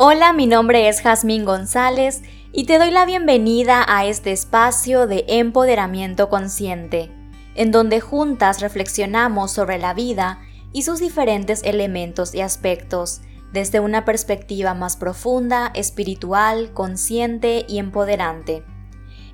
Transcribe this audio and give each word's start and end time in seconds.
Hola, 0.00 0.32
mi 0.32 0.46
nombre 0.46 0.88
es 0.88 1.00
Jazmín 1.00 1.44
González 1.44 2.22
y 2.52 2.66
te 2.66 2.78
doy 2.78 2.92
la 2.92 3.04
bienvenida 3.04 3.84
a 3.84 4.04
este 4.04 4.30
espacio 4.30 5.08
de 5.08 5.24
empoderamiento 5.26 6.28
consciente, 6.28 7.10
en 7.56 7.72
donde 7.72 7.98
juntas 7.98 8.60
reflexionamos 8.60 9.50
sobre 9.50 9.76
la 9.76 9.94
vida 9.94 10.38
y 10.72 10.82
sus 10.82 11.00
diferentes 11.00 11.64
elementos 11.64 12.32
y 12.32 12.42
aspectos 12.42 13.22
desde 13.52 13.80
una 13.80 14.04
perspectiva 14.04 14.72
más 14.72 14.96
profunda, 14.96 15.72
espiritual, 15.74 16.72
consciente 16.72 17.66
y 17.68 17.80
empoderante. 17.80 18.62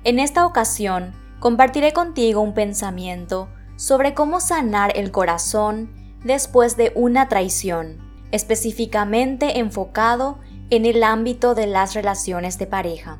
En 0.03 0.17
esta 0.17 0.47
ocasión, 0.47 1.13
compartiré 1.39 1.93
contigo 1.93 2.41
un 2.41 2.55
pensamiento 2.55 3.49
sobre 3.75 4.15
cómo 4.15 4.39
sanar 4.39 4.93
el 4.95 5.11
corazón 5.11 5.91
después 6.23 6.75
de 6.75 6.91
una 6.95 7.29
traición, 7.29 7.99
específicamente 8.31 9.59
enfocado 9.59 10.39
en 10.71 10.85
el 10.85 11.03
ámbito 11.03 11.53
de 11.53 11.67
las 11.67 11.93
relaciones 11.93 12.57
de 12.57 12.65
pareja. 12.65 13.19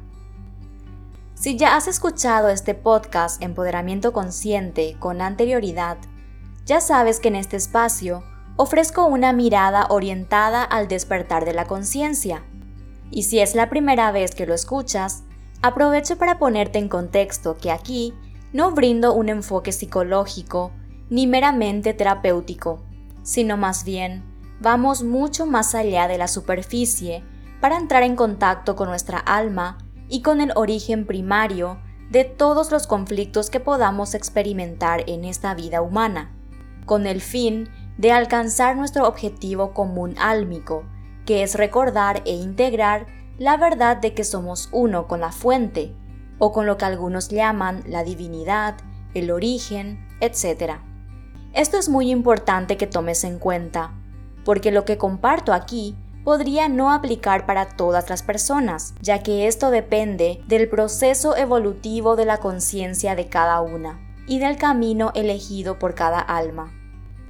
Si 1.36 1.58
ya 1.58 1.76
has 1.76 1.88
escuchado 1.88 2.50
este 2.50 2.74
podcast 2.74 3.42
Empoderamiento 3.44 4.14
Consciente 4.14 4.96
con 5.00 5.22
anterioridad, 5.22 5.98
ya 6.66 6.82
sabes 6.82 7.20
que 7.20 7.28
en 7.28 7.36
este 7.36 7.58
espacio 7.58 8.24
ofrezco 8.56 9.06
una 9.06 9.32
mirada 9.32 9.86
orientada 9.90 10.64
al 10.64 10.88
despertar 10.88 11.46
de 11.46 11.54
la 11.54 11.66
conciencia. 11.66 12.44
Y 13.12 13.24
si 13.24 13.40
es 13.40 13.54
la 13.54 13.70
primera 13.70 14.12
vez 14.12 14.34
que 14.34 14.48
lo 14.48 14.56
escuchas, 14.56 15.24
aprovecho 15.62 16.18
para 16.18 16.40
ponerte 16.40 16.80
en 16.80 16.90
contexto 16.90 17.58
que 17.58 17.70
aquí 17.70 18.16
no 18.54 18.72
brindo 18.72 19.14
un 19.14 19.30
enfoque 19.30 19.72
psicológico 19.72 20.72
ni 21.12 21.28
meramente 21.28 21.94
terapéutico, 21.94 22.84
sino 23.22 23.56
más 23.56 23.84
bien 23.84 24.24
vamos 24.60 25.04
mucho 25.04 25.46
más 25.46 25.76
allá 25.76 26.08
de 26.08 26.18
la 26.18 26.28
superficie 26.28 27.24
para 27.66 27.78
entrar 27.78 28.04
en 28.04 28.16
contacto 28.16 28.76
con 28.76 28.90
nuestra 28.90 29.18
alma 29.18 29.80
y 30.08 30.22
con 30.22 30.40
el 30.40 30.52
origen 30.54 31.08
primario 31.08 31.80
de 32.12 32.24
todos 32.24 32.70
los 32.70 32.86
conflictos 32.86 33.50
que 33.50 33.60
podamos 33.60 34.14
experimentar 34.14 35.04
en 35.08 35.26
esta 35.26 35.56
vida 35.56 35.82
humana, 35.82 36.32
con 36.86 37.08
el 37.08 37.22
fin 37.22 37.68
de 37.98 38.12
alcanzar 38.12 38.78
nuestro 38.78 39.08
objetivo 39.08 39.74
común 39.74 40.14
álmico, 40.20 40.84
que 41.26 41.42
es 41.42 41.56
recordar 41.56 42.22
e 42.26 42.34
integrar 42.34 43.08
la 43.40 43.58
verdad 43.58 43.98
de 43.98 44.14
que 44.14 44.26
somos 44.26 44.70
uno 44.72 45.08
con 45.08 45.20
la 45.20 45.32
fuente, 45.32 45.96
o 46.38 46.52
con 46.52 46.68
lo 46.68 46.78
que 46.78 46.86
algunos 46.86 47.30
llaman 47.30 47.82
la 47.88 48.04
divinidad, 48.04 48.76
el 49.16 49.32
origen, 49.32 50.08
etc. 50.22 50.74
Esto 51.54 51.80
es 51.80 51.90
muy 51.90 52.12
importante 52.12 52.78
que 52.78 52.86
tomes 52.86 53.24
en 53.24 53.40
cuenta, 53.40 53.96
porque 54.44 54.72
lo 54.72 54.86
que 54.86 55.00
comparto 55.00 55.52
aquí 55.52 55.96
podría 56.26 56.68
no 56.68 56.92
aplicar 56.92 57.46
para 57.46 57.78
todas 57.78 58.10
las 58.10 58.24
personas, 58.24 58.96
ya 59.00 59.22
que 59.22 59.48
esto 59.48 59.70
depende 59.70 60.42
del 60.48 60.68
proceso 60.68 61.38
evolutivo 61.38 62.16
de 62.16 62.26
la 62.26 62.40
conciencia 62.40 63.16
de 63.16 63.30
cada 63.30 63.62
una 63.62 64.02
y 64.28 64.40
del 64.40 64.58
camino 64.58 65.12
elegido 65.14 65.78
por 65.78 65.94
cada 65.94 66.20
alma. 66.20 66.74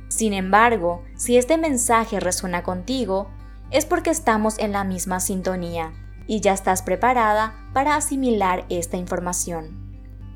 Sin 0.08 0.34
embargo, 0.34 1.04
si 1.18 1.38
este 1.38 1.58
mensaje 1.58 2.22
resuena 2.22 2.64
contigo, 2.64 3.28
es 3.70 3.86
porque 3.86 4.12
estamos 4.12 4.58
en 4.60 4.72
la 4.72 4.86
misma 4.86 5.20
sintonía 5.20 5.92
y 6.26 6.40
ya 6.40 6.54
estás 6.54 6.82
preparada 6.82 7.54
para 7.74 7.98
asimilar 7.98 8.66
esta 8.70 8.96
información. 8.96 9.86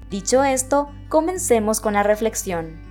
Dicho 0.09 0.43
esto, 0.43 0.89
comencemos 1.07 1.79
con 1.79 1.93
la 1.93 2.03
reflexión. 2.03 2.81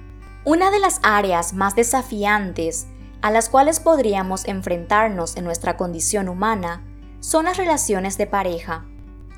Una 0.46 0.70
de 0.70 0.78
las 0.78 1.00
áreas 1.02 1.52
más 1.52 1.76
desafiantes 1.76 2.86
a 3.20 3.30
las 3.30 3.48
cuales 3.48 3.80
podríamos 3.80 4.46
enfrentarnos 4.46 5.36
en 5.36 5.44
nuestra 5.44 5.76
condición 5.76 6.28
humana 6.28 6.82
son 7.20 7.46
las 7.46 7.56
relaciones 7.56 8.16
de 8.16 8.26
pareja, 8.26 8.84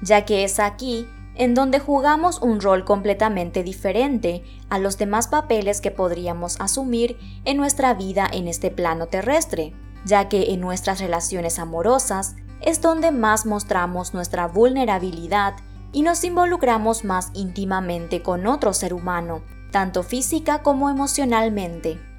ya 0.03 0.25
que 0.25 0.45
es 0.45 0.59
aquí 0.61 1.09
en 1.35 1.55
donde 1.55 1.79
jugamos 1.79 2.43
un 2.43 2.61
rol 2.61 2.85
completamente 2.85 3.63
diferente 3.63 4.45
a 4.69 4.79
los 4.79 4.99
demás 4.99 5.29
papeles 5.29 5.81
que 5.81 5.91
podríamos 5.91 6.61
asumir 6.61 7.17
en 7.45 7.57
nuestra 7.57 7.95
vida 7.95 8.29
en 8.31 8.49
este 8.49 8.71
plano 8.71 9.07
terrestre, 9.07 9.73
ya 10.05 10.29
que 10.29 10.53
en 10.53 10.61
nuestras 10.61 11.01
relaciones 11.01 11.59
amorosas 11.59 12.37
es 12.61 12.83
donde 12.83 13.11
más 13.11 13.47
mostramos 13.47 14.13
nuestra 14.13 14.49
vulnerabilidad 14.49 15.55
y 15.93 16.03
nos 16.03 16.25
involucramos 16.25 17.05
más 17.05 17.31
íntimamente 17.33 18.23
con 18.23 18.47
otro 18.47 18.75
ser 18.75 18.93
humano, 18.93 19.43
tanto 19.71 20.03
física 20.03 20.63
como 20.63 20.91
emocionalmente. 20.91 22.10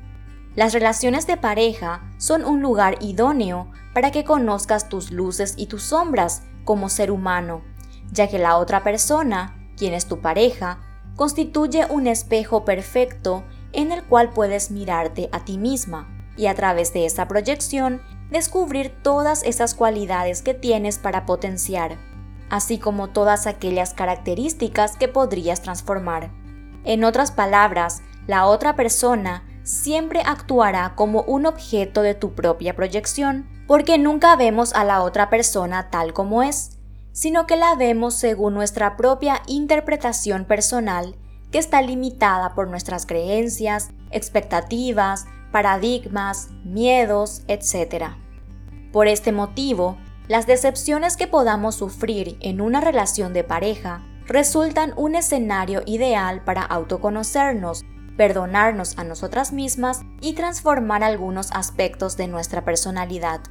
Las 0.56 0.74
relaciones 0.74 1.28
de 1.28 1.38
pareja 1.38 2.02
son 2.18 2.44
un 2.44 2.62
lugar 2.62 2.98
idóneo 3.00 3.72
para 3.94 4.12
que 4.12 4.26
conozcas 4.26 4.90
tus 4.90 5.12
luces 5.12 5.54
y 5.58 5.68
tus 5.68 5.84
sombras 5.84 6.44
como 6.66 6.90
ser 6.90 7.10
humano, 7.10 7.62
ya 8.12 8.28
que 8.28 8.38
la 8.38 8.58
otra 8.58 8.84
persona, 8.84 9.58
quien 9.78 9.94
es 9.94 10.08
tu 10.08 10.20
pareja, 10.20 10.80
constituye 11.16 11.86
un 11.90 12.08
espejo 12.08 12.66
perfecto 12.66 13.44
en 13.72 13.92
el 13.94 14.04
cual 14.04 14.32
puedes 14.32 14.72
mirarte 14.72 15.30
a 15.32 15.46
ti 15.46 15.58
misma 15.58 16.10
y 16.36 16.48
a 16.48 16.56
través 16.56 16.94
de 16.94 17.06
esa 17.06 17.28
proyección 17.28 18.02
descubrir 18.30 18.94
todas 19.02 19.44
esas 19.44 19.74
cualidades 19.74 20.42
que 20.42 20.54
tienes 20.54 21.00
para 21.00 21.26
potenciar, 21.26 21.98
así 22.50 22.78
como 22.78 23.10
todas 23.10 23.48
aquellas 23.48 23.94
características 23.94 24.98
que 24.98 25.08
podrías 25.08 25.62
transformar. 25.62 26.32
En 26.84 27.04
otras 27.04 27.32
palabras, 27.32 28.02
la 28.28 28.46
otra 28.46 28.76
persona 28.76 29.44
siempre 29.64 30.22
actuará 30.26 30.94
como 30.96 31.22
un 31.24 31.46
objeto 31.46 32.02
de 32.02 32.16
tu 32.16 32.34
propia 32.34 32.76
proyección, 32.76 33.48
porque 33.68 33.98
nunca 33.98 34.36
vemos 34.36 34.74
a 34.74 34.84
la 34.84 35.02
otra 35.02 35.30
persona 35.30 35.90
tal 35.90 36.14
como 36.14 36.44
es, 36.44 36.78
sino 37.12 37.46
que 37.46 37.58
la 37.58 37.76
vemos 37.76 38.16
según 38.16 38.54
nuestra 38.54 38.98
propia 38.98 39.42
interpretación 39.48 40.46
personal 40.46 41.16
que 41.52 41.60
está 41.60 41.82
limitada 41.82 42.56
por 42.56 42.70
nuestras 42.70 43.06
creencias, 43.06 43.90
expectativas, 44.12 45.26
paradigmas, 45.52 46.50
miedos, 46.64 47.44
etc. 47.48 48.06
Por 48.92 49.08
este 49.08 49.32
motivo, 49.32 49.98
las 50.28 50.48
decepciones 50.48 51.18
que 51.18 51.28
podamos 51.28 51.76
sufrir 51.76 52.38
en 52.40 52.62
una 52.62 52.80
relación 52.80 53.34
de 53.34 53.44
pareja 53.44 54.02
resultan 54.28 54.94
un 54.96 55.16
escenario 55.16 55.82
ideal 55.86 56.42
para 56.46 56.62
autoconocernos 56.62 57.84
perdonarnos 58.18 58.98
a 58.98 59.04
nosotras 59.04 59.54
mismas 59.54 60.02
y 60.22 60.34
transformar 60.34 61.04
algunos 61.04 61.52
aspectos 61.52 62.18
de 62.18 62.28
nuestra 62.28 62.64
personalidad. 62.64 63.42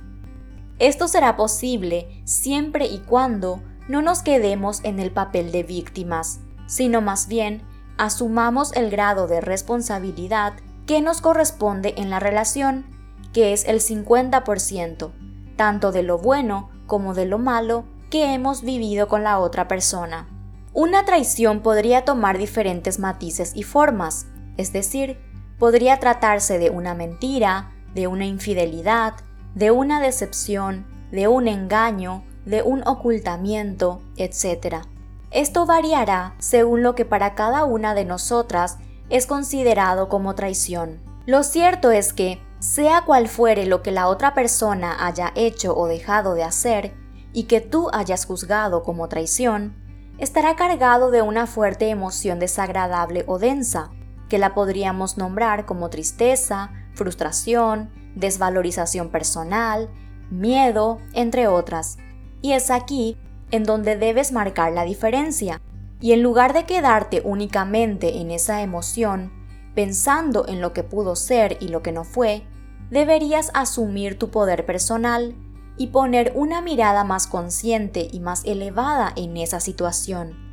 Esto 0.78 1.08
será 1.08 1.36
posible 1.36 2.22
siempre 2.24 2.86
y 2.86 3.00
cuando 3.00 3.62
no 3.88 4.02
nos 4.02 4.22
quedemos 4.22 4.80
en 4.84 4.98
el 4.98 5.10
papel 5.10 5.52
de 5.52 5.62
víctimas, 5.62 6.40
sino 6.66 7.00
más 7.00 7.26
bien 7.26 7.62
asumamos 7.98 8.72
el 8.74 8.90
grado 8.90 9.26
de 9.26 9.40
responsabilidad 9.40 10.54
que 10.86 11.00
nos 11.00 11.20
corresponde 11.20 11.94
en 11.96 12.08
la 12.08 12.18
relación, 12.18 12.86
que 13.32 13.52
es 13.52 13.66
el 13.66 13.80
50%, 13.80 15.12
tanto 15.56 15.92
de 15.92 16.02
lo 16.02 16.18
bueno 16.18 16.70
como 16.86 17.14
de 17.14 17.26
lo 17.26 17.38
malo 17.38 17.84
que 18.10 18.32
hemos 18.32 18.62
vivido 18.62 19.06
con 19.06 19.22
la 19.22 19.38
otra 19.38 19.68
persona. 19.68 20.28
Una 20.72 21.04
traición 21.04 21.60
podría 21.60 22.04
tomar 22.04 22.38
diferentes 22.38 22.98
matices 22.98 23.52
y 23.54 23.64
formas, 23.64 24.26
es 24.60 24.72
decir, 24.72 25.18
podría 25.58 25.98
tratarse 25.98 26.58
de 26.58 26.70
una 26.70 26.94
mentira, 26.94 27.72
de 27.94 28.06
una 28.06 28.26
infidelidad, 28.26 29.14
de 29.54 29.70
una 29.70 30.00
decepción, 30.00 30.86
de 31.10 31.28
un 31.28 31.48
engaño, 31.48 32.22
de 32.44 32.62
un 32.62 32.86
ocultamiento, 32.86 34.00
etc. 34.16 34.84
Esto 35.30 35.66
variará 35.66 36.34
según 36.38 36.82
lo 36.82 36.94
que 36.94 37.04
para 37.04 37.34
cada 37.34 37.64
una 37.64 37.94
de 37.94 38.04
nosotras 38.04 38.78
es 39.08 39.26
considerado 39.26 40.08
como 40.08 40.34
traición. 40.34 41.00
Lo 41.26 41.42
cierto 41.42 41.90
es 41.90 42.12
que, 42.12 42.40
sea 42.58 43.04
cual 43.06 43.28
fuere 43.28 43.66
lo 43.66 43.82
que 43.82 43.90
la 43.90 44.08
otra 44.08 44.34
persona 44.34 45.06
haya 45.06 45.32
hecho 45.34 45.76
o 45.76 45.86
dejado 45.86 46.34
de 46.34 46.44
hacer, 46.44 46.94
y 47.32 47.44
que 47.44 47.60
tú 47.60 47.88
hayas 47.92 48.26
juzgado 48.26 48.82
como 48.82 49.08
traición, 49.08 49.74
estará 50.18 50.56
cargado 50.56 51.10
de 51.10 51.22
una 51.22 51.46
fuerte 51.46 51.88
emoción 51.88 52.38
desagradable 52.38 53.24
o 53.26 53.38
densa, 53.38 53.90
que 54.30 54.38
la 54.38 54.54
podríamos 54.54 55.18
nombrar 55.18 55.66
como 55.66 55.90
tristeza, 55.90 56.70
frustración, 56.94 57.90
desvalorización 58.14 59.10
personal, 59.10 59.90
miedo, 60.30 61.00
entre 61.12 61.48
otras. 61.48 61.98
Y 62.40 62.52
es 62.52 62.70
aquí 62.70 63.18
en 63.50 63.64
donde 63.64 63.96
debes 63.96 64.32
marcar 64.32 64.72
la 64.72 64.84
diferencia. 64.84 65.60
Y 66.00 66.12
en 66.12 66.22
lugar 66.22 66.54
de 66.54 66.64
quedarte 66.64 67.20
únicamente 67.22 68.20
en 68.20 68.30
esa 68.30 68.62
emoción, 68.62 69.32
pensando 69.74 70.46
en 70.48 70.62
lo 70.62 70.72
que 70.72 70.84
pudo 70.84 71.16
ser 71.16 71.58
y 71.60 71.68
lo 71.68 71.82
que 71.82 71.92
no 71.92 72.04
fue, 72.04 72.44
deberías 72.90 73.50
asumir 73.52 74.18
tu 74.18 74.30
poder 74.30 74.64
personal 74.64 75.34
y 75.76 75.88
poner 75.88 76.32
una 76.36 76.62
mirada 76.62 77.04
más 77.04 77.26
consciente 77.26 78.08
y 78.10 78.20
más 78.20 78.44
elevada 78.44 79.12
en 79.16 79.36
esa 79.36 79.60
situación 79.60 80.49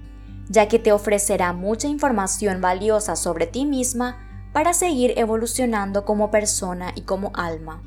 ya 0.49 0.67
que 0.67 0.79
te 0.79 0.91
ofrecerá 0.91 1.53
mucha 1.53 1.87
información 1.87 2.61
valiosa 2.61 3.15
sobre 3.15 3.47
ti 3.47 3.65
misma 3.65 4.17
para 4.53 4.73
seguir 4.73 5.13
evolucionando 5.17 6.05
como 6.05 6.31
persona 6.31 6.91
y 6.95 7.01
como 7.01 7.31
alma. 7.35 7.81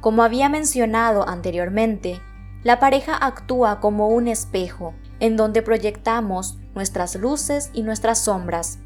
Como 0.00 0.22
había 0.22 0.48
mencionado 0.48 1.28
anteriormente, 1.28 2.20
la 2.62 2.78
pareja 2.78 3.16
actúa 3.16 3.80
como 3.80 4.08
un 4.08 4.28
espejo 4.28 4.94
en 5.20 5.36
donde 5.36 5.62
proyectamos 5.62 6.58
nuestras 6.74 7.16
luces 7.16 7.70
y 7.72 7.82
nuestras 7.82 8.24
sombras. 8.24 8.78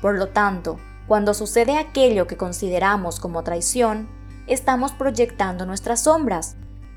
Por 0.00 0.18
lo 0.18 0.28
tanto, 0.28 0.78
cuando 1.06 1.34
sucede 1.34 1.76
aquello 1.78 2.26
que 2.26 2.36
consideramos 2.36 3.20
como 3.20 3.42
traición, 3.42 4.08
estamos 4.46 4.92
proyectando 4.92 5.66
nuestras 5.66 6.02
sombras. 6.02 6.56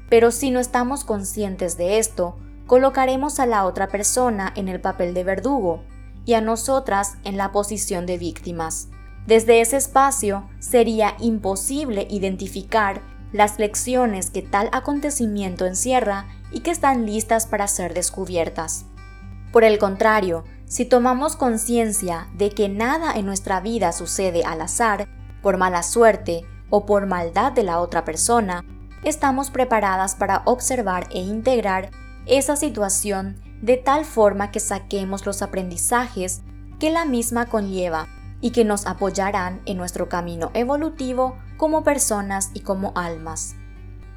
Pero 0.10 0.32
si 0.32 0.52
no 0.52 0.60
estamos 0.60 1.04
conscientes 1.04 1.78
de 1.78 2.00
esto, 2.00 2.38
colocaremos 2.72 3.42
a 3.42 3.46
la 3.46 3.66
otra 3.66 3.90
persona 3.90 4.54
en 4.56 4.70
el 4.70 4.80
papel 4.80 5.14
de 5.14 5.26
verdugo 5.26 5.84
y 6.24 6.36
a 6.36 6.40
nosotras 6.40 7.18
en 7.26 7.36
la 7.36 7.52
posición 7.52 8.06
de 8.06 8.18
víctimas. 8.18 8.88
Desde 9.28 9.60
ese 9.60 9.76
espacio 9.76 10.50
sería 10.60 11.18
imposible 11.20 12.08
identificar 12.10 13.02
las 13.34 13.60
lecciones 13.60 14.32
que 14.32 14.42
tal 14.42 14.70
acontecimiento 14.72 15.66
encierra 15.66 16.28
y 16.50 16.62
que 16.62 16.72
están 16.72 17.06
listas 17.06 17.46
para 17.46 17.68
ser 17.68 17.94
descubiertas. 17.94 18.86
Por 19.52 19.66
el 19.66 19.78
contrario, 19.78 20.46
si 20.66 20.86
tomamos 20.86 21.36
conciencia 21.36 22.30
de 22.36 22.52
que 22.52 22.70
nada 22.70 23.12
en 23.16 23.26
nuestra 23.26 23.60
vida 23.60 23.92
sucede 23.92 24.46
al 24.46 24.62
azar, 24.62 25.10
por 25.42 25.58
mala 25.58 25.84
suerte 25.84 26.46
o 26.70 26.86
por 26.86 27.06
maldad 27.06 27.52
de 27.52 27.64
la 27.64 27.82
otra 27.82 28.06
persona, 28.06 28.64
estamos 29.04 29.52
preparadas 29.52 30.16
para 30.16 30.42
observar 30.46 31.10
e 31.12 31.20
integrar 31.20 31.92
esa 32.26 32.56
situación 32.56 33.42
de 33.62 33.78
tal 33.78 34.06
forma 34.06 34.52
que 34.52 34.60
saquemos 34.60 35.26
los 35.26 35.42
aprendizajes 35.42 36.42
que 36.80 36.90
la 36.90 37.06
misma 37.06 37.46
conlleva 37.46 38.08
y 38.42 38.52
que 38.52 38.66
nos 38.66 38.88
apoyarán 38.88 39.62
en 39.66 39.78
nuestro 39.78 40.10
camino 40.10 40.52
evolutivo 40.54 41.38
como 41.58 41.84
personas 41.84 42.50
y 42.54 42.62
como 42.62 42.92
almas. 42.96 43.56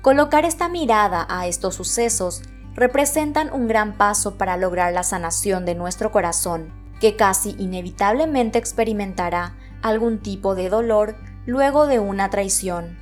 Colocar 0.01 0.45
esta 0.45 0.69
mirada 0.69 1.27
a 1.29 1.47
estos 1.47 1.75
sucesos 1.75 2.43
representan 2.75 3.53
un 3.53 3.69
gran 3.69 3.97
paso 3.97 4.37
para 4.37 4.57
lograr 4.57 4.93
la 4.93 5.03
sanación 5.03 5.65
de 5.65 5.75
nuestro 5.75 6.11
corazón, 6.11 6.73
que 7.01 7.17
casi 7.17 7.55
inevitablemente 7.59 8.59
experimentará 8.59 9.55
algún 9.83 10.19
tipo 10.19 10.55
de 10.55 10.71
dolor 10.71 11.17
luego 11.47 11.87
de 11.87 12.01
una 12.01 12.31
traición, 12.31 12.99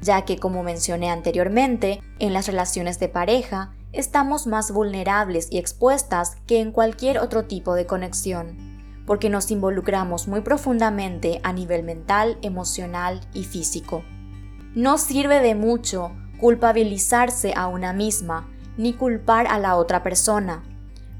ya 0.00 0.22
que 0.22 0.38
como 0.38 0.62
mencioné 0.62 1.10
anteriormente, 1.10 2.02
en 2.18 2.32
las 2.32 2.46
relaciones 2.46 2.98
de 2.98 3.08
pareja 3.08 3.72
estamos 3.94 4.46
más 4.46 4.70
vulnerables 4.70 5.48
y 5.50 5.58
expuestas 5.58 6.36
que 6.46 6.60
en 6.60 6.72
cualquier 6.72 7.18
otro 7.18 7.44
tipo 7.44 7.74
de 7.74 7.86
conexión 7.86 8.74
porque 9.06 9.28
nos 9.28 9.50
involucramos 9.50 10.28
muy 10.28 10.40
profundamente 10.40 11.40
a 11.42 11.52
nivel 11.52 11.82
mental, 11.82 12.38
emocional 12.42 13.20
y 13.32 13.44
físico. 13.44 14.04
No 14.74 14.98
sirve 14.98 15.40
de 15.40 15.54
mucho 15.54 16.12
culpabilizarse 16.40 17.52
a 17.56 17.68
una 17.68 17.92
misma 17.92 18.48
ni 18.76 18.92
culpar 18.92 19.46
a 19.46 19.58
la 19.58 19.76
otra 19.76 20.02
persona. 20.02 20.64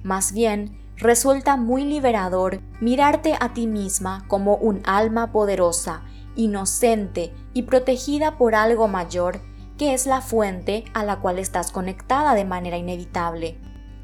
Más 0.03 0.32
bien, 0.32 0.79
resulta 0.97 1.56
muy 1.56 1.85
liberador 1.85 2.61
mirarte 2.81 3.35
a 3.38 3.53
ti 3.53 3.67
misma 3.67 4.25
como 4.29 4.56
un 4.56 4.82
alma 4.85 5.31
poderosa, 5.31 6.03
inocente 6.37 7.32
y 7.53 7.62
protegida 7.62 8.38
por 8.38 8.55
algo 8.55 8.88
mayor 8.88 9.41
que 9.79 9.94
es 9.94 10.06
la 10.06 10.21
fuente 10.21 10.85
a 10.94 11.05
la 11.05 11.21
cual 11.21 11.38
estás 11.38 11.71
conectada 11.71 12.35
de 12.35 12.44
manera 12.44 12.76
inevitable. 12.76 13.59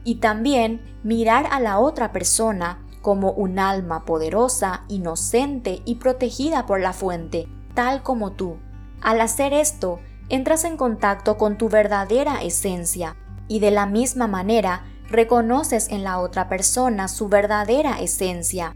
Y 0.04 0.16
también 0.16 0.80
mirar 1.02 1.46
a 1.50 1.60
la 1.60 1.78
otra 1.78 2.12
persona 2.12 2.84
como 3.02 3.32
un 3.32 3.58
alma 3.58 4.04
poderosa, 4.04 4.84
inocente 4.88 5.82
y 5.84 5.96
protegida 5.96 6.66
por 6.66 6.80
la 6.80 6.92
fuente, 6.92 7.48
tal 7.74 8.02
como 8.02 8.32
tú. 8.32 8.56
Al 9.00 9.20
hacer 9.20 9.52
esto, 9.52 10.00
entras 10.28 10.64
en 10.64 10.76
contacto 10.76 11.38
con 11.38 11.56
tu 11.56 11.68
verdadera 11.68 12.42
esencia 12.42 13.16
y 13.48 13.60
de 13.60 13.70
la 13.70 13.86
misma 13.86 14.26
manera 14.26 14.84
reconoces 15.08 15.88
en 15.88 16.04
la 16.04 16.20
otra 16.20 16.48
persona 16.48 17.08
su 17.08 17.28
verdadera 17.28 18.00
esencia. 18.00 18.74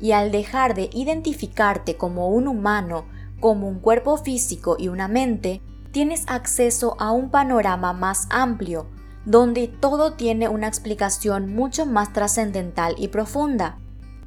Y 0.00 0.12
al 0.12 0.32
dejar 0.32 0.74
de 0.74 0.90
identificarte 0.92 1.96
como 1.96 2.28
un 2.28 2.48
humano, 2.48 3.04
como 3.40 3.68
un 3.68 3.80
cuerpo 3.80 4.16
físico 4.16 4.76
y 4.78 4.88
una 4.88 5.08
mente, 5.08 5.60
tienes 5.94 6.24
acceso 6.26 6.96
a 6.98 7.12
un 7.12 7.30
panorama 7.30 7.92
más 7.92 8.26
amplio, 8.28 8.88
donde 9.24 9.68
todo 9.68 10.14
tiene 10.14 10.48
una 10.48 10.66
explicación 10.66 11.54
mucho 11.54 11.86
más 11.86 12.12
trascendental 12.12 12.96
y 12.98 13.06
profunda, 13.08 13.78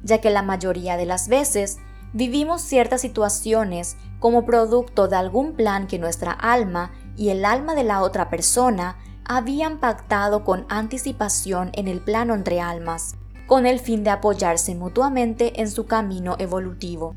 ya 0.02 0.18
que 0.22 0.30
la 0.30 0.40
mayoría 0.40 0.96
de 0.96 1.04
las 1.04 1.28
veces 1.28 1.76
vivimos 2.14 2.62
ciertas 2.62 3.02
situaciones 3.02 3.98
como 4.18 4.46
producto 4.46 5.08
de 5.08 5.16
algún 5.16 5.52
plan 5.52 5.86
que 5.86 5.98
nuestra 5.98 6.32
alma 6.32 6.90
y 7.18 7.28
el 7.28 7.44
alma 7.44 7.74
de 7.74 7.84
la 7.84 8.00
otra 8.00 8.30
persona 8.30 8.96
habían 9.26 9.76
pactado 9.76 10.44
con 10.44 10.64
anticipación 10.70 11.70
en 11.74 11.86
el 11.86 12.00
plano 12.00 12.34
entre 12.34 12.62
almas, 12.62 13.14
con 13.46 13.66
el 13.66 13.78
fin 13.78 14.04
de 14.04 14.10
apoyarse 14.10 14.74
mutuamente 14.74 15.60
en 15.60 15.70
su 15.70 15.84
camino 15.84 16.34
evolutivo. 16.38 17.14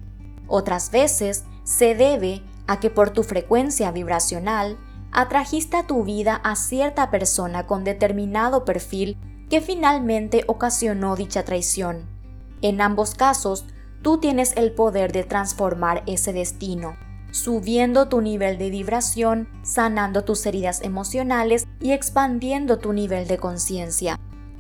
Otras 0.50 0.92
veces 0.92 1.45
se 1.63 1.95
debe 1.95 2.44
a 2.71 2.79
que 2.79 2.89
por 2.89 3.09
tu 3.09 3.23
frecuencia 3.23 3.91
vibracional 3.91 4.77
atrajiste 5.12 5.75
a 5.75 5.88
tu 5.88 6.06
vida 6.06 6.39
a 6.41 6.56
cierta 6.56 7.12
persona 7.12 7.68
con 7.68 7.83
determinado 7.83 8.63
perfil 8.63 9.18
que 9.50 9.59
finalmente 9.59 10.45
ocasionó 10.47 11.18
dicha 11.18 11.44
traición. 11.44 12.07
En 12.62 12.79
ambos 12.79 13.13
casos, 13.13 13.65
tú 14.01 14.19
tienes 14.19 14.53
el 14.56 14.71
poder 14.71 15.12
de 15.12 15.25
transformar 15.25 16.01
ese 16.07 16.31
destino, 16.31 16.95
subiendo 17.31 18.07
tu 18.07 18.21
nivel 18.21 18.57
de 18.57 18.69
vibración, 18.69 19.50
sanando 19.63 20.23
tus 20.23 20.45
heridas 20.45 20.81
emocionales 20.81 21.68
y 21.81 21.91
expandiendo 21.91 22.79
tu 22.79 22.94
nivel 22.94 23.27
de 23.27 23.38
conciencia, 23.38 24.18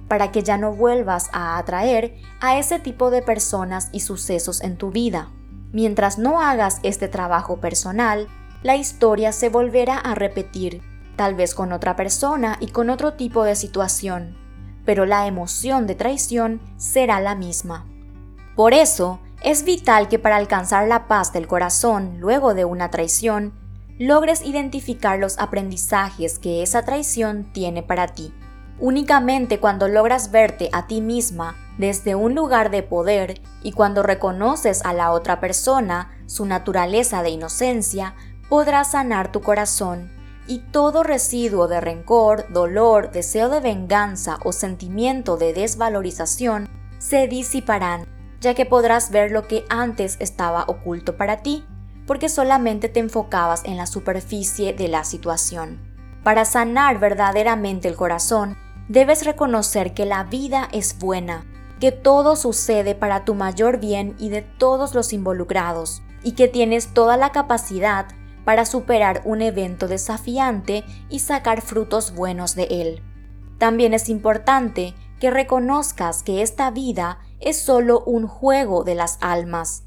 para 0.09 0.33
que 0.33 0.43
ya 0.43 0.57
no 0.57 0.73
vuelvas 0.73 1.29
a 1.31 1.57
atraer 1.57 2.15
a 2.41 2.59
ese 2.59 2.77
tipo 2.77 3.09
de 3.09 3.21
personas 3.21 3.87
y 3.93 4.01
sucesos 4.01 4.59
en 4.59 4.75
tu 4.75 4.91
vida. 4.91 5.29
Mientras 5.73 6.17
no 6.17 6.41
hagas 6.41 6.79
este 6.83 7.07
trabajo 7.07 7.57
personal, 7.57 8.27
la 8.63 8.75
historia 8.75 9.31
se 9.31 9.49
volverá 9.49 9.97
a 9.97 10.15
repetir, 10.15 10.81
tal 11.15 11.35
vez 11.35 11.55
con 11.55 11.71
otra 11.71 11.95
persona 11.95 12.57
y 12.59 12.67
con 12.67 12.89
otro 12.89 13.13
tipo 13.13 13.43
de 13.43 13.55
situación, 13.55 14.35
pero 14.85 15.05
la 15.05 15.27
emoción 15.27 15.87
de 15.87 15.95
traición 15.95 16.61
será 16.77 17.21
la 17.21 17.35
misma. 17.35 17.85
Por 18.55 18.73
eso, 18.73 19.19
es 19.43 19.63
vital 19.63 20.09
que 20.09 20.19
para 20.19 20.35
alcanzar 20.35 20.87
la 20.87 21.07
paz 21.07 21.33
del 21.33 21.47
corazón 21.47 22.17
luego 22.19 22.53
de 22.53 22.65
una 22.65 22.91
traición, 22.91 23.53
logres 23.97 24.43
identificar 24.43 25.19
los 25.19 25.39
aprendizajes 25.39 26.37
que 26.37 26.61
esa 26.61 26.83
traición 26.83 27.51
tiene 27.53 27.81
para 27.81 28.07
ti. 28.07 28.33
Únicamente 28.79 29.59
cuando 29.59 29.87
logras 29.87 30.31
verte 30.31 30.69
a 30.73 30.87
ti 30.87 31.01
misma 31.01 31.55
desde 31.77 32.15
un 32.15 32.35
lugar 32.35 32.71
de 32.71 32.83
poder 32.83 33.41
y 33.63 33.71
cuando 33.71 34.03
reconoces 34.03 34.83
a 34.85 34.93
la 34.93 35.11
otra 35.11 35.39
persona 35.39 36.11
su 36.25 36.45
naturaleza 36.45 37.23
de 37.23 37.29
inocencia, 37.29 38.15
podrás 38.49 38.91
sanar 38.91 39.31
tu 39.31 39.41
corazón 39.41 40.11
y 40.47 40.59
todo 40.59 41.03
residuo 41.03 41.67
de 41.67 41.79
rencor, 41.79 42.51
dolor, 42.51 43.11
deseo 43.11 43.49
de 43.49 43.59
venganza 43.59 44.37
o 44.43 44.51
sentimiento 44.51 45.37
de 45.37 45.53
desvalorización 45.53 46.67
se 46.97 47.27
disiparán, 47.27 48.05
ya 48.39 48.53
que 48.53 48.65
podrás 48.65 49.11
ver 49.11 49.31
lo 49.31 49.47
que 49.47 49.65
antes 49.69 50.17
estaba 50.19 50.65
oculto 50.67 51.15
para 51.15 51.37
ti, 51.37 51.65
porque 52.05 52.29
solamente 52.29 52.89
te 52.89 52.99
enfocabas 52.99 53.63
en 53.65 53.77
la 53.77 53.85
superficie 53.85 54.73
de 54.73 54.87
la 54.87 55.03
situación. 55.03 55.79
Para 56.23 56.45
sanar 56.45 56.99
verdaderamente 56.99 57.87
el 57.87 57.95
corazón, 57.95 58.57
debes 58.89 59.25
reconocer 59.25 59.93
que 59.93 60.05
la 60.05 60.23
vida 60.25 60.67
es 60.71 60.99
buena, 60.99 61.45
que 61.81 61.91
todo 61.91 62.35
sucede 62.35 62.93
para 62.93 63.25
tu 63.25 63.33
mayor 63.33 63.79
bien 63.79 64.15
y 64.19 64.29
de 64.29 64.43
todos 64.43 64.93
los 64.93 65.13
involucrados, 65.13 66.03
y 66.23 66.33
que 66.33 66.47
tienes 66.47 66.93
toda 66.93 67.17
la 67.17 67.31
capacidad 67.31 68.05
para 68.45 68.65
superar 68.65 69.23
un 69.25 69.41
evento 69.41 69.87
desafiante 69.87 70.83
y 71.09 71.19
sacar 71.19 71.61
frutos 71.61 72.13
buenos 72.13 72.53
de 72.53 72.67
él. 72.69 73.01
También 73.57 73.95
es 73.95 74.09
importante 74.09 74.93
que 75.19 75.31
reconozcas 75.31 76.21
que 76.21 76.43
esta 76.43 76.69
vida 76.69 77.17
es 77.39 77.59
solo 77.59 78.03
un 78.05 78.27
juego 78.27 78.83
de 78.83 78.93
las 78.93 79.17
almas. 79.19 79.83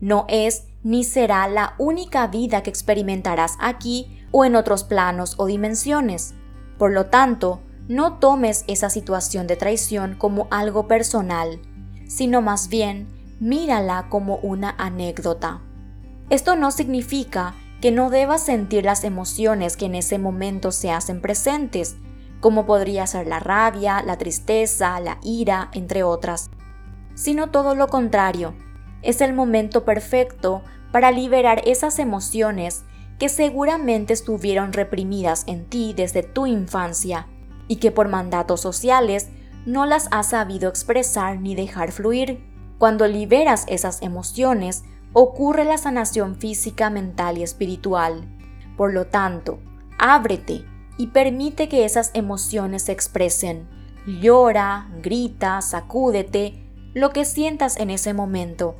No 0.00 0.26
es 0.28 0.64
ni 0.82 1.04
será 1.04 1.46
la 1.46 1.74
única 1.78 2.26
vida 2.26 2.64
que 2.64 2.70
experimentarás 2.70 3.56
aquí 3.60 4.26
o 4.32 4.44
en 4.44 4.56
otros 4.56 4.82
planos 4.82 5.36
o 5.38 5.46
dimensiones. 5.46 6.34
Por 6.76 6.90
lo 6.90 7.06
tanto, 7.06 7.60
no 7.88 8.14
tomes 8.14 8.64
esa 8.66 8.90
situación 8.90 9.46
de 9.46 9.56
traición 9.56 10.16
como 10.16 10.48
algo 10.50 10.88
personal, 10.88 11.60
sino 12.08 12.42
más 12.42 12.68
bien 12.68 13.06
mírala 13.38 14.06
como 14.08 14.36
una 14.38 14.74
anécdota. 14.78 15.60
Esto 16.28 16.56
no 16.56 16.72
significa 16.72 17.54
que 17.80 17.92
no 17.92 18.10
debas 18.10 18.42
sentir 18.42 18.84
las 18.84 19.04
emociones 19.04 19.76
que 19.76 19.86
en 19.86 19.94
ese 19.94 20.18
momento 20.18 20.72
se 20.72 20.90
hacen 20.90 21.20
presentes, 21.20 21.96
como 22.40 22.66
podría 22.66 23.06
ser 23.06 23.28
la 23.28 23.38
rabia, 23.38 24.02
la 24.02 24.18
tristeza, 24.18 24.98
la 24.98 25.18
ira, 25.22 25.70
entre 25.72 26.02
otras, 26.02 26.50
sino 27.14 27.50
todo 27.50 27.76
lo 27.76 27.86
contrario. 27.86 28.54
Es 29.02 29.20
el 29.20 29.32
momento 29.32 29.84
perfecto 29.84 30.62
para 30.90 31.12
liberar 31.12 31.62
esas 31.66 32.00
emociones 32.00 32.84
que 33.18 33.28
seguramente 33.28 34.12
estuvieron 34.12 34.72
reprimidas 34.72 35.44
en 35.46 35.66
ti 35.66 35.94
desde 35.96 36.22
tu 36.22 36.46
infancia 36.46 37.28
y 37.68 37.76
que 37.76 37.90
por 37.90 38.08
mandatos 38.08 38.60
sociales 38.60 39.28
no 39.64 39.86
las 39.86 40.08
has 40.12 40.30
sabido 40.30 40.68
expresar 40.68 41.40
ni 41.40 41.54
dejar 41.54 41.92
fluir. 41.92 42.44
Cuando 42.78 43.06
liberas 43.06 43.64
esas 43.68 44.02
emociones, 44.02 44.84
ocurre 45.12 45.64
la 45.64 45.78
sanación 45.78 46.36
física, 46.36 46.90
mental 46.90 47.38
y 47.38 47.42
espiritual. 47.42 48.28
Por 48.76 48.92
lo 48.92 49.06
tanto, 49.06 49.58
ábrete 49.98 50.64
y 50.98 51.08
permite 51.08 51.68
que 51.68 51.84
esas 51.84 52.10
emociones 52.14 52.82
se 52.82 52.92
expresen. 52.92 53.68
Llora, 54.06 54.88
grita, 55.02 55.60
sacúdete, 55.62 56.62
lo 56.94 57.10
que 57.10 57.24
sientas 57.24 57.76
en 57.76 57.90
ese 57.90 58.14
momento, 58.14 58.76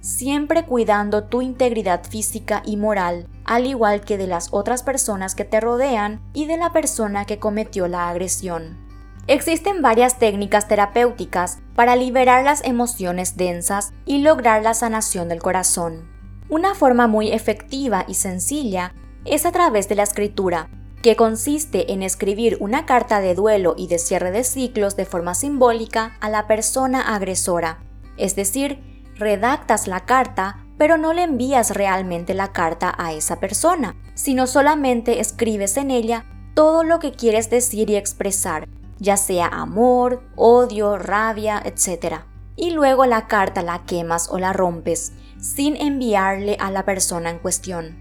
siempre 0.00 0.64
cuidando 0.64 1.24
tu 1.24 1.42
integridad 1.42 2.02
física 2.04 2.62
y 2.64 2.76
moral, 2.76 3.28
al 3.50 3.66
igual 3.66 4.02
que 4.02 4.16
de 4.16 4.28
las 4.28 4.50
otras 4.52 4.84
personas 4.84 5.34
que 5.34 5.44
te 5.44 5.58
rodean 5.58 6.20
y 6.32 6.46
de 6.46 6.56
la 6.56 6.72
persona 6.72 7.24
que 7.24 7.40
cometió 7.40 7.88
la 7.88 8.08
agresión. 8.08 8.78
Existen 9.26 9.82
varias 9.82 10.20
técnicas 10.20 10.68
terapéuticas 10.68 11.58
para 11.74 11.96
liberar 11.96 12.44
las 12.44 12.64
emociones 12.64 13.36
densas 13.36 13.92
y 14.06 14.18
lograr 14.18 14.62
la 14.62 14.72
sanación 14.72 15.28
del 15.28 15.42
corazón. 15.42 16.08
Una 16.48 16.76
forma 16.76 17.08
muy 17.08 17.32
efectiva 17.32 18.04
y 18.06 18.14
sencilla 18.14 18.94
es 19.24 19.44
a 19.44 19.50
través 19.50 19.88
de 19.88 19.96
la 19.96 20.04
escritura, 20.04 20.70
que 21.02 21.16
consiste 21.16 21.92
en 21.92 22.04
escribir 22.04 22.56
una 22.60 22.86
carta 22.86 23.20
de 23.20 23.34
duelo 23.34 23.74
y 23.76 23.88
de 23.88 23.98
cierre 23.98 24.30
de 24.30 24.44
ciclos 24.44 24.94
de 24.94 25.06
forma 25.06 25.34
simbólica 25.34 26.16
a 26.20 26.30
la 26.30 26.46
persona 26.46 27.16
agresora. 27.16 27.82
Es 28.16 28.36
decir, 28.36 28.78
redactas 29.16 29.88
la 29.88 30.04
carta, 30.06 30.64
pero 30.80 30.96
no 30.96 31.12
le 31.12 31.24
envías 31.24 31.72
realmente 31.72 32.32
la 32.32 32.52
carta 32.52 32.94
a 32.96 33.12
esa 33.12 33.38
persona, 33.38 33.96
sino 34.14 34.46
solamente 34.46 35.20
escribes 35.20 35.76
en 35.76 35.90
ella 35.90 36.24
todo 36.54 36.84
lo 36.84 37.00
que 37.00 37.12
quieres 37.12 37.50
decir 37.50 37.90
y 37.90 37.96
expresar, 37.96 38.66
ya 38.98 39.18
sea 39.18 39.48
amor, 39.48 40.22
odio, 40.36 40.96
rabia, 40.96 41.60
etc. 41.66 42.20
Y 42.56 42.70
luego 42.70 43.04
la 43.04 43.26
carta 43.26 43.60
la 43.60 43.84
quemas 43.84 44.30
o 44.30 44.38
la 44.38 44.54
rompes, 44.54 45.12
sin 45.38 45.76
enviarle 45.76 46.56
a 46.58 46.70
la 46.70 46.86
persona 46.86 47.28
en 47.28 47.40
cuestión. 47.40 47.98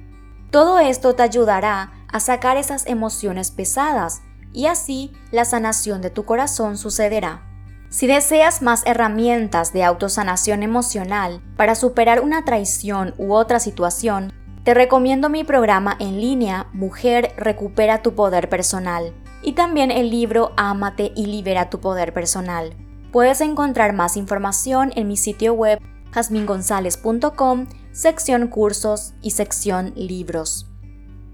Todo 0.50 0.80
esto 0.80 1.16
te 1.16 1.24
ayudará 1.24 1.92
a 2.08 2.22
sacar 2.22 2.56
esas 2.56 2.86
emociones 2.86 3.52
pesadas 3.52 4.22
y 4.54 4.68
así 4.68 5.12
la 5.32 5.44
sanación 5.44 6.00
de 6.02 6.12
tu 6.12 6.24
corazón 6.24 6.78
sucederá. 6.78 7.49
Si 7.90 8.06
deseas 8.06 8.62
más 8.62 8.86
herramientas 8.86 9.74
de 9.74 9.84
autosanación 9.84 10.62
emocional 10.62 11.42
para 11.58 11.74
superar 11.74 12.22
una 12.22 12.46
traición 12.46 13.16
u 13.18 13.34
otra 13.34 13.60
situación, 13.60 14.32
te 14.64 14.76
recomiendo 14.76 15.28
mi 15.30 15.44
programa 15.44 15.96
en 16.00 16.22
línea 16.22 16.68
Mujer 16.72 17.34
Recupera 17.36 18.04
tu 18.04 18.14
Poder 18.14 18.48
Personal 18.48 19.12
y 19.42 19.54
también 19.54 19.90
el 19.90 20.12
libro 20.12 20.52
Ámate 20.56 21.14
y 21.16 21.26
Libera 21.26 21.72
tu 21.72 21.80
Poder 21.80 22.14
Personal. 22.14 22.76
Puedes 23.12 23.42
encontrar 23.42 23.94
más 23.94 24.18
información 24.18 24.92
en 24.96 25.08
mi 25.08 25.18
sitio 25.18 25.54
web 25.54 25.80
jasmingonzalez.com, 26.12 27.68
sección 27.92 28.48
cursos 28.50 29.16
y 29.24 29.32
sección 29.32 29.94
libros. 29.96 30.68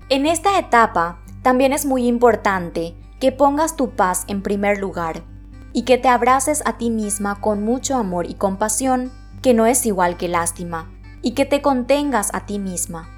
En 0.08 0.26
esta 0.26 0.58
etapa, 0.58 1.20
también 1.42 1.74
es 1.74 1.86
muy 1.86 2.08
importante 2.08 2.96
que 3.20 3.34
pongas 3.34 3.76
tu 3.76 3.90
paz 3.90 4.24
en 4.28 4.42
primer 4.42 4.78
lugar 4.78 5.35
y 5.76 5.82
que 5.82 5.98
te 5.98 6.08
abraces 6.08 6.64
a 6.66 6.78
ti 6.78 6.90
misma 6.90 7.42
con 7.42 7.62
mucho 7.66 7.98
amor 7.98 8.30
y 8.30 8.36
compasión, 8.36 9.12
que 9.42 9.54
no 9.54 9.66
es 9.66 9.86
igual 9.86 10.16
que 10.16 10.30
lástima, 10.30 10.90
y 11.22 11.34
que 11.34 11.44
te 11.44 11.62
contengas 11.62 12.34
a 12.34 12.46
ti 12.46 12.60
misma. 12.60 13.10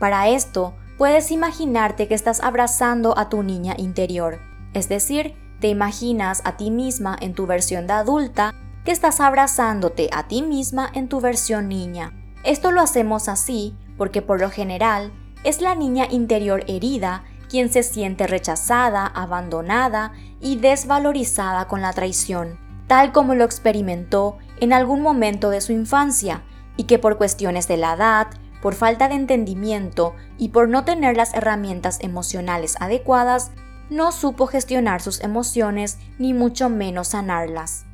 Para 0.00 0.28
esto, 0.28 0.74
puedes 0.96 1.30
imaginarte 1.30 2.08
que 2.08 2.14
estás 2.14 2.42
abrazando 2.42 3.18
a 3.18 3.28
tu 3.28 3.42
niña 3.42 3.74
interior, 3.76 4.38
es 4.72 4.88
decir, 4.88 5.34
te 5.60 5.68
imaginas 5.68 6.40
a 6.46 6.56
ti 6.56 6.70
misma 6.70 7.14
en 7.20 7.34
tu 7.34 7.46
versión 7.46 7.86
de 7.86 7.92
adulta 7.92 8.54
que 8.86 8.90
estás 8.90 9.20
abrazándote 9.20 10.08
a 10.10 10.28
ti 10.28 10.40
misma 10.40 10.90
en 10.94 11.10
tu 11.10 11.20
versión 11.20 11.68
niña. 11.68 12.14
Esto 12.42 12.72
lo 12.72 12.80
hacemos 12.80 13.28
así 13.28 13.76
porque 13.98 14.22
por 14.22 14.40
lo 14.40 14.48
general 14.48 15.12
es 15.44 15.60
la 15.60 15.74
niña 15.74 16.06
interior 16.10 16.64
herida 16.68 17.24
quien 17.50 17.70
se 17.70 17.82
siente 17.82 18.26
rechazada, 18.26 19.06
abandonada 19.06 20.12
y 20.40 20.56
desvalorizada 20.56 21.66
con 21.68 21.82
la 21.82 21.92
traición, 21.92 22.58
tal 22.86 23.12
como 23.12 23.34
lo 23.34 23.44
experimentó 23.44 24.38
en 24.60 24.72
algún 24.72 25.02
momento 25.02 25.50
de 25.50 25.60
su 25.60 25.72
infancia, 25.72 26.42
y 26.76 26.84
que 26.84 26.98
por 26.98 27.18
cuestiones 27.18 27.68
de 27.68 27.76
la 27.76 27.94
edad, 27.94 28.28
por 28.62 28.74
falta 28.74 29.08
de 29.08 29.14
entendimiento 29.14 30.14
y 30.36 30.48
por 30.48 30.68
no 30.68 30.84
tener 30.84 31.16
las 31.16 31.34
herramientas 31.34 31.98
emocionales 32.00 32.76
adecuadas, 32.80 33.50
no 33.90 34.12
supo 34.12 34.46
gestionar 34.46 35.00
sus 35.00 35.20
emociones 35.20 35.98
ni 36.18 36.34
mucho 36.34 36.68
menos 36.68 37.08
sanarlas. 37.08 37.84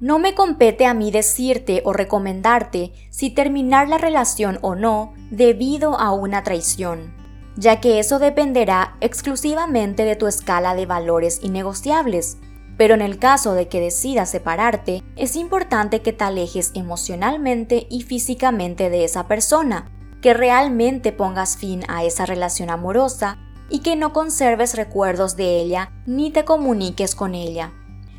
No 0.00 0.18
me 0.18 0.34
compete 0.34 0.86
a 0.86 0.94
mí 0.94 1.10
decirte 1.10 1.82
o 1.84 1.92
recomendarte 1.92 2.92
si 3.10 3.30
terminar 3.30 3.88
la 3.88 3.98
relación 3.98 4.58
o 4.62 4.74
no 4.76 5.12
debido 5.30 5.98
a 5.98 6.12
una 6.12 6.44
traición, 6.44 7.17
ya 7.58 7.80
que 7.80 7.98
eso 7.98 8.20
dependerá 8.20 8.96
exclusivamente 9.00 10.04
de 10.04 10.14
tu 10.14 10.28
escala 10.28 10.76
de 10.76 10.86
valores 10.86 11.40
innegociables. 11.42 12.38
Pero 12.76 12.94
en 12.94 13.02
el 13.02 13.18
caso 13.18 13.54
de 13.54 13.66
que 13.66 13.80
decidas 13.80 14.30
separarte, 14.30 15.02
es 15.16 15.34
importante 15.34 16.00
que 16.00 16.12
te 16.12 16.22
alejes 16.22 16.70
emocionalmente 16.74 17.88
y 17.90 18.02
físicamente 18.02 18.90
de 18.90 19.02
esa 19.02 19.26
persona, 19.26 19.90
que 20.22 20.34
realmente 20.34 21.10
pongas 21.10 21.56
fin 21.56 21.82
a 21.88 22.04
esa 22.04 22.26
relación 22.26 22.70
amorosa 22.70 23.38
y 23.68 23.80
que 23.80 23.96
no 23.96 24.12
conserves 24.12 24.76
recuerdos 24.76 25.34
de 25.34 25.58
ella 25.58 25.90
ni 26.06 26.30
te 26.30 26.44
comuniques 26.44 27.16
con 27.16 27.34
ella. 27.34 27.72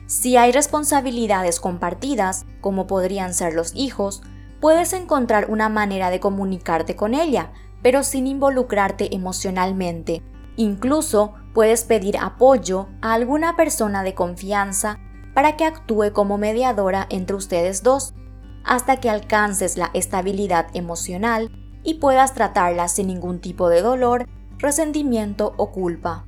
Si 0.05 0.35
hay 0.35 0.51
responsabilidades 0.51 1.61
compartidas, 1.61 2.45
como 2.59 2.87
podrían 2.87 3.33
ser 3.33 3.53
los 3.53 3.73
hijos, 3.73 4.21
puedes 4.59 4.91
encontrar 4.91 5.49
una 5.49 5.69
manera 5.69 6.09
de 6.09 6.19
comunicarte 6.19 6.97
con 6.97 7.13
ella, 7.13 7.53
pero 7.81 8.03
sin 8.03 8.27
involucrarte 8.27 9.13
emocionalmente. 9.15 10.21
Incluso 10.55 11.33
puedes 11.53 11.83
pedir 11.83 12.17
apoyo 12.17 12.87
a 13.01 13.13
alguna 13.13 13.55
persona 13.55 14.03
de 14.03 14.13
confianza 14.13 14.99
para 15.33 15.55
que 15.55 15.65
actúe 15.65 16.11
como 16.13 16.37
mediadora 16.37 17.07
entre 17.09 17.35
ustedes 17.35 17.83
dos, 17.83 18.13
hasta 18.65 18.97
que 18.97 19.09
alcances 19.09 19.77
la 19.77 19.89
estabilidad 19.93 20.67
emocional 20.73 21.49
y 21.83 21.95
puedas 21.95 22.33
tratarla 22.33 22.87
sin 22.87 23.07
ningún 23.07 23.39
tipo 23.39 23.69
de 23.69 23.81
dolor, 23.81 24.27
resentimiento 24.57 25.53
o 25.57 25.71
culpa. 25.71 26.25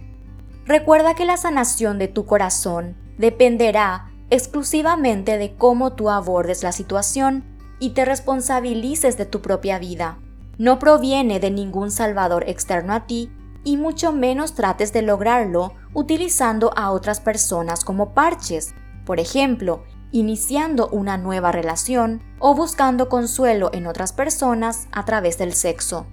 Recuerda 0.65 1.15
que 1.15 1.25
la 1.25 1.38
sanación 1.38 2.00
de 2.00 2.08
tu 2.08 2.25
corazón 2.25 2.96
dependerá 3.17 4.12
exclusivamente 4.29 5.38
de 5.38 5.55
cómo 5.55 5.93
tú 5.93 6.10
abordes 6.10 6.63
la 6.63 6.72
situación 6.72 7.43
y 7.79 7.89
te 7.89 8.05
responsabilices 8.05 9.17
de 9.17 9.25
tu 9.25 9.41
propia 9.41 9.77
vida. 9.79 10.17
No 10.62 10.77
proviene 10.77 11.39
de 11.39 11.50
ningún 11.50 11.89
salvador 11.89 12.44
externo 12.48 12.94
a 12.94 13.08
ti 13.08 13.32
y 13.63 13.77
mucho 13.77 14.12
menos 14.12 14.53
trates 14.53 14.94
de 14.94 15.01
lograrlo 15.01 15.74
utilizando 15.96 16.72
a 16.77 16.91
otras 16.91 17.20
personas 17.20 17.84
como 17.84 18.13
parches, 18.13 18.75
por 19.03 19.20
ejemplo, 19.20 19.86
iniciando 20.12 20.88
una 20.89 21.18
nueva 21.18 21.51
relación 21.51 22.22
o 22.38 22.53
buscando 22.53 23.10
consuelo 23.10 23.72
en 23.74 23.88
otras 23.88 24.13
personas 24.13 24.88
a 24.91 25.03
través 25.03 25.39
del 25.39 25.53
sexo. 25.53 26.06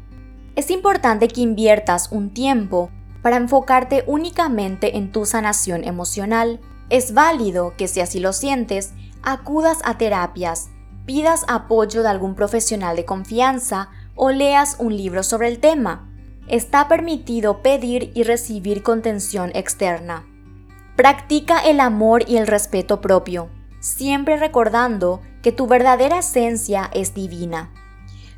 Es 0.56 0.70
importante 0.70 1.28
que 1.28 1.42
inviertas 1.42 2.10
un 2.10 2.32
tiempo 2.32 2.88
para 3.20 3.36
enfocarte 3.36 4.02
únicamente 4.06 4.96
en 4.96 5.12
tu 5.12 5.26
sanación 5.26 5.84
emocional 5.84 6.58
es 6.88 7.12
válido 7.12 7.74
que 7.76 7.86
si 7.86 8.00
así 8.00 8.18
lo 8.18 8.32
sientes, 8.32 8.94
acudas 9.22 9.80
a 9.84 9.98
terapias, 9.98 10.70
pidas 11.04 11.44
apoyo 11.48 12.02
de 12.02 12.08
algún 12.08 12.34
profesional 12.34 12.96
de 12.96 13.04
confianza 13.04 13.90
o 14.18 14.30
leas 14.30 14.76
un 14.78 14.94
libro 14.94 15.22
sobre 15.22 15.48
el 15.48 15.58
tema. 15.58 16.12
Está 16.46 16.88
permitido 16.88 17.62
pedir 17.62 18.12
y 18.14 18.24
recibir 18.24 18.82
contención 18.82 19.50
externa. 19.54 20.26
Practica 20.96 21.60
el 21.60 21.80
amor 21.80 22.24
y 22.28 22.36
el 22.36 22.46
respeto 22.46 23.00
propio, 23.00 23.48
siempre 23.80 24.36
recordando 24.36 25.22
que 25.40 25.52
tu 25.52 25.66
verdadera 25.66 26.18
esencia 26.18 26.90
es 26.92 27.14
divina. 27.14 27.72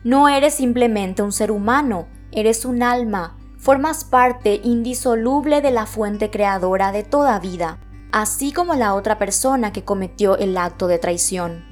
No 0.04 0.28
eres 0.28 0.54
simplemente 0.54 1.22
un 1.22 1.32
ser 1.32 1.50
humano, 1.50 2.06
eres 2.30 2.64
un 2.64 2.84
alma, 2.84 3.36
formas 3.58 4.04
parte 4.04 4.60
indisoluble 4.62 5.60
de 5.60 5.72
la 5.72 5.86
fuente 5.86 6.30
creadora 6.30 6.92
de 6.92 7.02
toda 7.02 7.40
vida 7.40 7.80
así 8.12 8.52
como 8.52 8.74
la 8.74 8.94
otra 8.94 9.18
persona 9.18 9.72
que 9.72 9.84
cometió 9.84 10.36
el 10.36 10.56
acto 10.56 10.86
de 10.88 10.98
traición. 10.98 11.64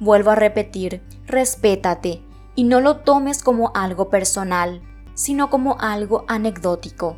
Vuelvo 0.00 0.30
a 0.30 0.34
repetir, 0.34 1.02
respétate 1.26 2.22
y 2.54 2.64
no 2.64 2.80
lo 2.80 2.98
tomes 2.98 3.42
como 3.42 3.72
algo 3.74 4.10
personal, 4.10 4.82
sino 5.14 5.50
como 5.50 5.76
algo 5.80 6.24
anecdótico. 6.28 7.16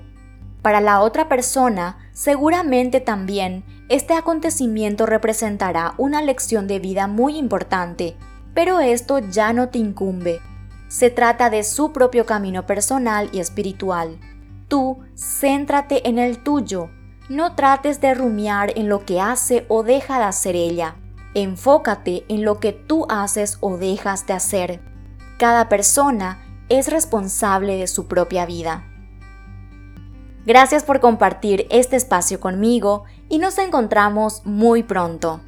Para 0.62 0.80
la 0.80 1.00
otra 1.00 1.28
persona, 1.28 1.98
seguramente 2.12 3.00
también 3.00 3.64
este 3.88 4.14
acontecimiento 4.14 5.04
representará 5.04 5.94
una 5.98 6.22
lección 6.22 6.66
de 6.66 6.78
vida 6.78 7.06
muy 7.06 7.36
importante, 7.36 8.16
pero 8.54 8.80
esto 8.80 9.18
ya 9.18 9.52
no 9.52 9.68
te 9.68 9.78
incumbe. 9.78 10.40
se 10.94 11.10
trata 11.10 11.50
de 11.50 11.64
su 11.64 11.92
propio 11.92 12.24
camino 12.24 12.66
personal 12.66 13.28
y 13.32 13.40
espiritual. 13.40 14.16
Tú 14.68 15.00
céntrate 15.16 16.08
en 16.08 16.20
el 16.20 16.42
tuyo. 16.42 16.88
No 17.28 17.56
trates 17.56 18.00
de 18.00 18.14
rumiar 18.14 18.72
en 18.76 18.88
lo 18.88 19.04
que 19.04 19.20
hace 19.20 19.66
o 19.68 19.82
deja 19.82 20.18
de 20.18 20.24
hacer 20.24 20.54
ella. 20.54 20.94
Enfócate 21.34 22.24
en 22.28 22.44
lo 22.44 22.60
que 22.60 22.72
tú 22.72 23.06
haces 23.08 23.58
o 23.60 23.76
dejas 23.76 24.26
de 24.28 24.34
hacer. 24.34 24.93
Cada 25.38 25.68
persona 25.68 26.38
es 26.68 26.88
responsable 26.88 27.76
de 27.76 27.86
su 27.86 28.06
propia 28.06 28.46
vida. 28.46 28.84
Gracias 30.46 30.84
por 30.84 31.00
compartir 31.00 31.66
este 31.70 31.96
espacio 31.96 32.38
conmigo 32.38 33.04
y 33.28 33.38
nos 33.38 33.58
encontramos 33.58 34.42
muy 34.44 34.82
pronto. 34.82 35.40